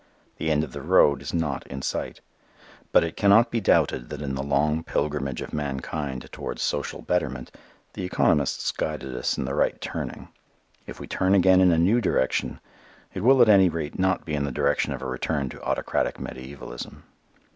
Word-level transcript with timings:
The 0.37 0.49
end 0.49 0.63
of 0.63 0.71
the 0.71 0.81
road 0.81 1.21
is 1.21 1.31
not 1.31 1.67
in 1.67 1.83
sight. 1.83 2.21
But 2.91 3.03
it 3.03 3.15
cannot 3.15 3.51
be 3.51 3.61
doubted 3.61 4.09
that 4.09 4.23
in 4.23 4.33
the 4.33 4.41
long 4.41 4.83
pilgrimage 4.83 5.41
of 5.43 5.53
mankind 5.53 6.27
towards 6.31 6.63
social 6.63 7.03
betterment 7.03 7.51
the 7.93 8.03
economists 8.03 8.71
guided 8.71 9.15
us 9.15 9.37
in 9.37 9.45
the 9.45 9.53
right 9.53 9.79
turning. 9.79 10.29
If 10.87 10.99
we 10.99 11.05
turn 11.05 11.35
again 11.35 11.61
in 11.61 11.71
a 11.71 11.77
new 11.77 12.01
direction, 12.01 12.59
it 13.13 13.19
will 13.19 13.43
at 13.43 13.47
any 13.49 13.69
rate 13.69 13.99
not 13.99 14.25
be 14.25 14.33
in 14.33 14.43
the 14.43 14.51
direction 14.51 14.91
of 14.91 15.03
a 15.03 15.05
return 15.05 15.49
to 15.49 15.61
autocratic 15.63 16.15
mediævalism. 16.17 17.03